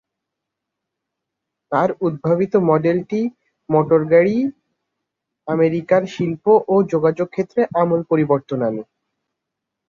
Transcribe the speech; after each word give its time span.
তার 1.71 1.89
উদ্ভাবিত 2.01 2.53
মডেল 2.69 2.97
টি 3.09 3.21
মোটরগাড়ি 3.69 4.37
আমেরিকার 5.47 6.01
শিল্প 6.13 6.45
ও 6.67 6.75
যোগাযোগ 6.91 7.27
ক্ষেত্রে 7.29 7.61
আমূল 7.81 8.01
পরিবর্তন 8.11 8.59
আনে। 8.61 8.83